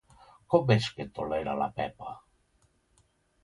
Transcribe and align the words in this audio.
Com 0.53 0.73
és 0.75 0.87
que 0.95 1.05
tolera 1.19 1.55
la 1.61 1.69
Pepa? 1.77 2.17